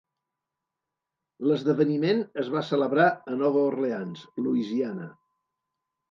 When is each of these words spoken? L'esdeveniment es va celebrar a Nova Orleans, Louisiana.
L'esdeveniment 1.49 2.23
es 2.43 2.49
va 2.53 2.63
celebrar 2.69 3.05
a 3.33 3.37
Nova 3.41 3.61
Orleans, 3.65 4.23
Louisiana. 4.47 5.07